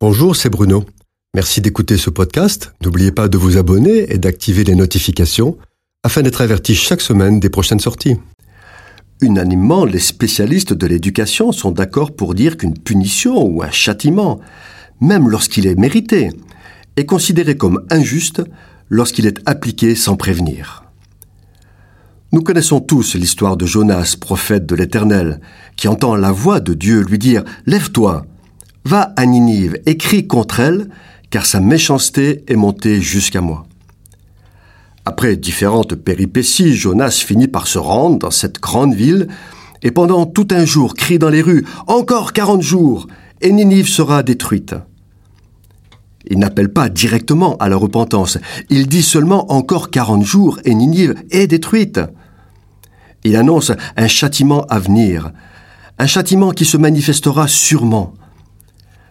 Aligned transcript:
Bonjour, 0.00 0.36
c'est 0.36 0.48
Bruno. 0.48 0.84
Merci 1.34 1.60
d'écouter 1.60 1.96
ce 1.96 2.08
podcast. 2.08 2.72
N'oubliez 2.84 3.10
pas 3.10 3.26
de 3.26 3.36
vous 3.36 3.56
abonner 3.56 4.12
et 4.12 4.18
d'activer 4.18 4.62
les 4.62 4.76
notifications 4.76 5.58
afin 6.04 6.22
d'être 6.22 6.40
averti 6.40 6.76
chaque 6.76 7.00
semaine 7.00 7.40
des 7.40 7.50
prochaines 7.50 7.80
sorties. 7.80 8.14
Unanimement, 9.20 9.84
les 9.84 9.98
spécialistes 9.98 10.72
de 10.72 10.86
l'éducation 10.86 11.50
sont 11.50 11.72
d'accord 11.72 12.14
pour 12.14 12.36
dire 12.36 12.56
qu'une 12.56 12.78
punition 12.78 13.42
ou 13.42 13.60
un 13.64 13.72
châtiment, 13.72 14.38
même 15.00 15.28
lorsqu'il 15.28 15.66
est 15.66 15.74
mérité, 15.74 16.30
est 16.94 17.04
considéré 17.04 17.56
comme 17.56 17.84
injuste 17.90 18.40
lorsqu'il 18.90 19.26
est 19.26 19.40
appliqué 19.46 19.96
sans 19.96 20.14
prévenir. 20.14 20.84
Nous 22.30 22.42
connaissons 22.42 22.78
tous 22.78 23.16
l'histoire 23.16 23.56
de 23.56 23.66
Jonas, 23.66 24.14
prophète 24.20 24.64
de 24.64 24.76
l'Éternel, 24.76 25.40
qui 25.74 25.88
entend 25.88 26.14
la 26.14 26.30
voix 26.30 26.60
de 26.60 26.74
Dieu 26.74 27.02
lui 27.02 27.18
dire⁇ 27.18 27.42
Lève-toi, 27.66 28.26
va 28.88 29.12
à 29.16 29.26
Ninive 29.26 29.78
et 29.84 29.98
crie 29.98 30.26
contre 30.26 30.60
elle, 30.60 30.88
car 31.28 31.44
sa 31.44 31.60
méchanceté 31.60 32.42
est 32.48 32.56
montée 32.56 33.02
jusqu'à 33.02 33.42
moi. 33.42 33.66
Après 35.04 35.36
différentes 35.36 35.94
péripéties, 35.94 36.74
Jonas 36.74 37.22
finit 37.26 37.48
par 37.48 37.66
se 37.66 37.78
rendre 37.78 38.18
dans 38.18 38.30
cette 38.30 38.60
grande 38.60 38.94
ville, 38.94 39.28
et 39.82 39.90
pendant 39.90 40.24
tout 40.24 40.48
un 40.52 40.64
jour 40.64 40.94
crie 40.94 41.18
dans 41.18 41.28
les 41.28 41.42
rues 41.42 41.66
Encore 41.86 42.32
quarante 42.32 42.62
jours, 42.62 43.06
et 43.42 43.52
Ninive 43.52 43.88
sera 43.88 44.22
détruite. 44.22 44.74
Il 46.30 46.38
n'appelle 46.38 46.72
pas 46.72 46.88
directement 46.88 47.58
à 47.58 47.68
la 47.68 47.76
repentance, 47.76 48.38
il 48.70 48.86
dit 48.86 49.02
seulement 49.02 49.52
encore 49.52 49.90
quarante 49.90 50.24
jours, 50.24 50.60
et 50.64 50.74
Ninive 50.74 51.14
est 51.30 51.46
détruite. 51.46 52.00
Il 53.22 53.36
annonce 53.36 53.70
un 53.98 54.08
châtiment 54.08 54.64
à 54.70 54.78
venir, 54.78 55.30
un 55.98 56.06
châtiment 56.06 56.52
qui 56.52 56.64
se 56.64 56.78
manifestera 56.78 57.48
sûrement. 57.48 58.14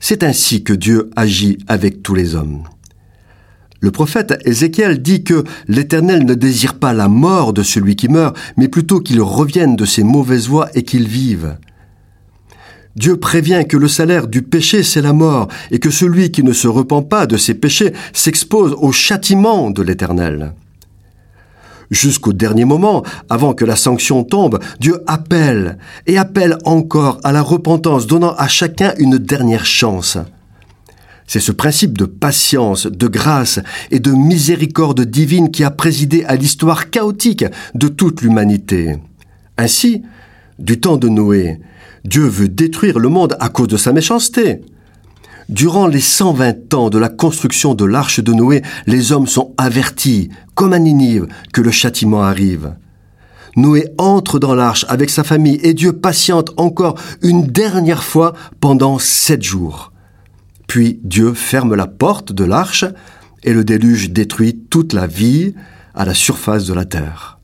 C'est 0.00 0.22
ainsi 0.22 0.64
que 0.64 0.72
Dieu 0.72 1.10
agit 1.14 1.58
avec 1.68 2.02
tous 2.02 2.14
les 2.14 2.34
hommes. 2.34 2.64
Le 3.80 3.90
prophète 3.90 4.38
Ézéchiel 4.44 5.00
dit 5.00 5.24
que 5.24 5.44
l'Éternel 5.68 6.24
ne 6.24 6.34
désire 6.34 6.74
pas 6.74 6.92
la 6.92 7.08
mort 7.08 7.52
de 7.52 7.62
celui 7.62 7.96
qui 7.96 8.08
meurt, 8.08 8.36
mais 8.56 8.68
plutôt 8.68 9.00
qu'il 9.00 9.20
revienne 9.20 9.76
de 9.76 9.84
ses 9.84 10.02
mauvaises 10.02 10.48
voies 10.48 10.68
et 10.74 10.82
qu'il 10.82 11.06
vive. 11.06 11.56
Dieu 12.96 13.18
prévient 13.18 13.64
que 13.68 13.76
le 13.76 13.88
salaire 13.88 14.26
du 14.26 14.42
péché, 14.42 14.82
c'est 14.82 15.00
la 15.02 15.12
mort, 15.12 15.48
et 15.70 15.78
que 15.78 15.90
celui 15.90 16.30
qui 16.30 16.42
ne 16.42 16.52
se 16.52 16.66
repent 16.66 17.08
pas 17.08 17.26
de 17.26 17.36
ses 17.36 17.54
péchés 17.54 17.92
s'expose 18.12 18.74
au 18.78 18.92
châtiment 18.92 19.70
de 19.70 19.82
l'Éternel. 19.82 20.54
Jusqu'au 21.90 22.32
dernier 22.32 22.64
moment, 22.64 23.02
avant 23.28 23.52
que 23.52 23.64
la 23.64 23.74
sanction 23.74 24.22
tombe, 24.22 24.60
Dieu 24.78 25.02
appelle 25.08 25.76
et 26.06 26.18
appelle 26.18 26.56
encore 26.64 27.18
à 27.24 27.32
la 27.32 27.42
repentance, 27.42 28.06
donnant 28.06 28.34
à 28.34 28.46
chacun 28.46 28.94
une 28.98 29.18
dernière 29.18 29.66
chance. 29.66 30.16
C'est 31.26 31.40
ce 31.40 31.52
principe 31.52 31.98
de 31.98 32.06
patience, 32.06 32.86
de 32.86 33.06
grâce 33.06 33.60
et 33.90 34.00
de 34.00 34.12
miséricorde 34.12 35.02
divine 35.02 35.50
qui 35.50 35.64
a 35.64 35.70
présidé 35.70 36.24
à 36.24 36.36
l'histoire 36.36 36.90
chaotique 36.90 37.44
de 37.74 37.88
toute 37.88 38.22
l'humanité. 38.22 38.96
Ainsi, 39.56 40.02
du 40.58 40.80
temps 40.80 40.96
de 40.96 41.08
Noé, 41.08 41.60
Dieu 42.04 42.24
veut 42.24 42.48
détruire 42.48 42.98
le 42.98 43.08
monde 43.08 43.36
à 43.40 43.48
cause 43.48 43.68
de 43.68 43.76
sa 43.76 43.92
méchanceté. 43.92 44.60
Durant 45.50 45.88
les 45.88 46.00
120 46.00 46.74
ans 46.74 46.90
de 46.90 46.98
la 46.98 47.08
construction 47.08 47.74
de 47.74 47.84
l'arche 47.84 48.20
de 48.20 48.32
Noé, 48.32 48.62
les 48.86 49.10
hommes 49.10 49.26
sont 49.26 49.52
avertis, 49.58 50.30
comme 50.54 50.72
à 50.72 50.78
Ninive, 50.78 51.26
que 51.52 51.60
le 51.60 51.72
châtiment 51.72 52.22
arrive. 52.22 52.76
Noé 53.56 53.88
entre 53.98 54.38
dans 54.38 54.54
l'arche 54.54 54.86
avec 54.88 55.10
sa 55.10 55.24
famille 55.24 55.58
et 55.64 55.74
Dieu 55.74 55.92
patiente 55.92 56.52
encore 56.56 56.94
une 57.20 57.48
dernière 57.48 58.04
fois 58.04 58.34
pendant 58.60 59.00
sept 59.00 59.42
jours. 59.42 59.92
Puis 60.68 61.00
Dieu 61.02 61.34
ferme 61.34 61.74
la 61.74 61.88
porte 61.88 62.32
de 62.32 62.44
l'arche 62.44 62.84
et 63.42 63.52
le 63.52 63.64
déluge 63.64 64.10
détruit 64.10 64.56
toute 64.70 64.92
la 64.92 65.08
vie 65.08 65.54
à 65.96 66.04
la 66.04 66.14
surface 66.14 66.64
de 66.64 66.74
la 66.74 66.84
terre. 66.84 67.39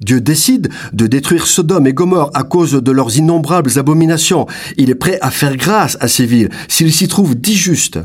Dieu 0.00 0.20
décide 0.20 0.70
de 0.92 1.06
détruire 1.06 1.46
Sodome 1.46 1.86
et 1.86 1.92
Gomorre 1.92 2.30
à 2.34 2.42
cause 2.42 2.72
de 2.72 2.90
leurs 2.90 3.16
innombrables 3.18 3.78
abominations. 3.78 4.46
Il 4.76 4.90
est 4.90 4.94
prêt 4.94 5.18
à 5.20 5.30
faire 5.30 5.56
grâce 5.56 5.98
à 6.00 6.08
ces 6.08 6.24
villes 6.26 6.50
s'il 6.68 6.92
s'y 6.92 7.06
trouve 7.06 7.34
dix 7.34 7.54
justes. 7.54 7.98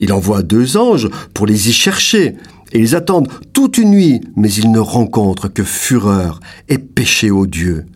Il 0.00 0.12
envoie 0.12 0.42
deux 0.42 0.76
anges 0.76 1.08
pour 1.34 1.46
les 1.46 1.68
y 1.68 1.72
chercher, 1.72 2.36
et 2.72 2.80
ils 2.80 2.94
attendent 2.94 3.28
toute 3.52 3.78
une 3.78 3.90
nuit, 3.90 4.20
mais 4.36 4.52
ils 4.52 4.70
ne 4.70 4.78
rencontrent 4.78 5.48
que 5.48 5.64
fureur 5.64 6.40
et 6.68 6.78
péché 6.78 7.30
odieux. 7.30 7.86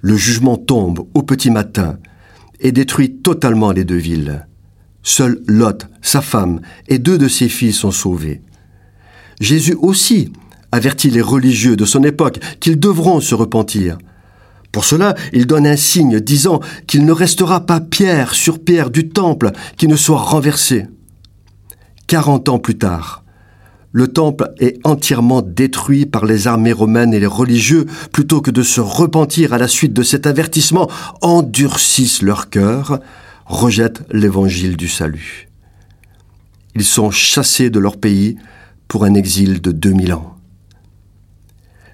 Le 0.00 0.16
jugement 0.16 0.56
tombe 0.56 1.06
au 1.14 1.22
petit 1.22 1.50
matin 1.50 1.98
et 2.60 2.72
détruit 2.72 3.16
totalement 3.16 3.72
les 3.72 3.84
deux 3.84 3.96
villes. 3.96 4.46
Seul 5.02 5.40
Lot, 5.46 5.86
sa 6.00 6.20
femme 6.20 6.60
et 6.88 6.98
deux 6.98 7.18
de 7.18 7.28
ses 7.28 7.48
filles 7.48 7.72
sont 7.72 7.90
sauvés. 7.90 8.40
Jésus 9.40 9.74
aussi 9.74 10.32
avertit 10.72 11.10
les 11.10 11.22
religieux 11.22 11.76
de 11.76 11.84
son 11.84 12.02
époque 12.02 12.40
qu'ils 12.60 12.80
devront 12.80 13.20
se 13.20 13.34
repentir. 13.34 13.98
Pour 14.72 14.86
cela, 14.86 15.14
il 15.34 15.46
donne 15.46 15.66
un 15.66 15.76
signe 15.76 16.18
disant 16.18 16.60
qu'il 16.86 17.04
ne 17.04 17.12
restera 17.12 17.66
pas 17.66 17.80
pierre 17.80 18.34
sur 18.34 18.58
pierre 18.58 18.90
du 18.90 19.10
temple 19.10 19.52
qui 19.76 19.86
ne 19.86 19.96
soit 19.96 20.18
renversé. 20.18 20.86
Quarante 22.06 22.48
ans 22.48 22.58
plus 22.58 22.78
tard, 22.78 23.22
le 23.92 24.08
temple 24.08 24.50
est 24.58 24.78
entièrement 24.84 25.42
détruit 25.42 26.06
par 26.06 26.24
les 26.24 26.46
armées 26.46 26.72
romaines 26.72 27.12
et 27.12 27.20
les 27.20 27.26
religieux, 27.26 27.84
plutôt 28.10 28.40
que 28.40 28.50
de 28.50 28.62
se 28.62 28.80
repentir 28.80 29.52
à 29.52 29.58
la 29.58 29.68
suite 29.68 29.92
de 29.92 30.02
cet 30.02 30.26
avertissement, 30.26 30.90
endurcissent 31.20 32.22
leur 32.22 32.48
cœur, 32.48 33.00
rejettent 33.44 34.02
l'évangile 34.10 34.78
du 34.78 34.88
salut. 34.88 35.48
Ils 36.74 36.84
sont 36.84 37.10
chassés 37.10 37.68
de 37.68 37.78
leur 37.78 37.98
pays 37.98 38.36
pour 38.88 39.04
un 39.04 39.12
exil 39.12 39.60
de 39.60 39.72
2000 39.72 40.14
ans. 40.14 40.31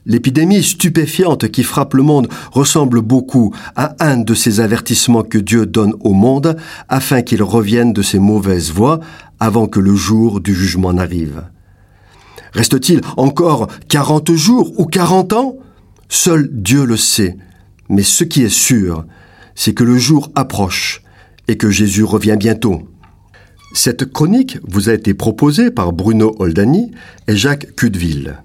L'épidémie 0.09 0.63
stupéfiante 0.63 1.49
qui 1.49 1.63
frappe 1.63 1.93
le 1.93 2.03
monde 2.03 2.29
ressemble 2.51 3.03
beaucoup 3.03 3.55
à 3.77 3.95
un 4.01 4.17
de 4.17 4.33
ces 4.33 4.61
avertissements 4.61 5.23
que 5.23 5.37
Dieu 5.37 5.67
donne 5.67 5.93
au 6.01 6.15
monde 6.15 6.57
afin 6.89 7.21
qu'il 7.21 7.43
revienne 7.43 7.93
de 7.93 8.01
ses 8.01 8.19
mauvaises 8.19 8.73
voies 8.73 9.01
avant 9.39 9.67
que 9.67 9.81
le 9.81 9.95
jour 9.95 10.41
du 10.41 10.55
jugement 10.55 10.95
n'arrive. 10.95 11.43
Reste-t-il 12.55 13.03
encore 13.19 13.69
quarante 13.89 14.33
jours 14.33 14.73
ou 14.81 14.87
quarante 14.87 15.35
ans? 15.35 15.57
Seul 16.09 16.49
Dieu 16.51 16.87
le 16.87 16.97
sait. 16.97 17.37
Mais 17.91 18.03
ce 18.03 18.25
qui 18.25 18.43
est 18.43 18.49
sûr, 18.49 19.05
c'est 19.55 19.75
que 19.75 19.85
le 19.85 19.99
jour 19.99 20.33
approche 20.35 21.03
et 21.49 21.59
que 21.59 21.69
Jésus 21.69 22.05
revient 22.05 22.37
bientôt. 22.39 22.89
Cette 23.75 24.11
chronique 24.11 24.59
vous 24.67 24.89
a 24.89 24.95
été 24.95 25.13
proposée 25.13 25.71
par 25.71 25.93
Bruno 25.93 26.35
Oldani 26.39 26.93
et 27.27 27.37
Jacques 27.37 27.75
Cudeville. 27.77 28.39